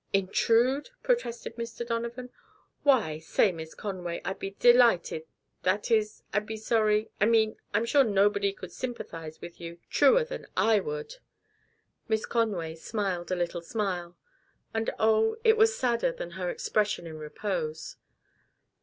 "Intrude?" 0.13 0.89
protested 1.03 1.57
Mr. 1.57 1.85
Donovan. 1.85 2.31
"Why, 2.81 3.19
say, 3.19 3.51
Miss 3.51 3.75
Conway, 3.75 4.19
I'd 4.25 4.39
be 4.39 4.55
delighted, 4.59 5.27
that 5.61 5.91
is, 5.91 6.23
I'd 6.33 6.47
be 6.47 6.57
sorry 6.57 7.11
I 7.21 7.25
mean 7.27 7.57
I'm 7.71 7.85
sure 7.85 8.03
nobody 8.03 8.51
could 8.51 8.71
sympathize 8.71 9.41
with 9.41 9.61
you 9.61 9.77
truer 9.91 10.23
than 10.23 10.47
I 10.57 10.79
would." 10.79 11.17
Miss 12.07 12.25
Conway 12.25 12.73
smiled 12.77 13.29
a 13.29 13.35
little 13.35 13.61
smile. 13.61 14.17
And 14.73 14.89
oh, 14.97 15.35
it 15.43 15.55
was 15.55 15.77
sadder 15.77 16.11
than 16.11 16.31
her 16.31 16.49
expression 16.49 17.05
in 17.05 17.19
repose. 17.19 17.97